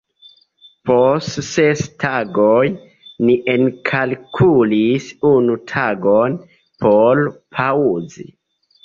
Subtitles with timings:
[0.89, 2.63] Post ses tagoj
[3.27, 6.39] ni enkalkulis unu tagon
[6.87, 7.23] por
[7.59, 8.27] paŭzi.